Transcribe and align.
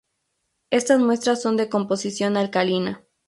Estas 0.71 0.99
muestras 0.99 1.43
son 1.43 1.57
de 1.57 1.69
composición 1.69 2.35
alcalina. 2.35 3.03